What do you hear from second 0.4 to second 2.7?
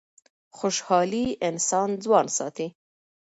خوشحالي انسان ځوان ساتي.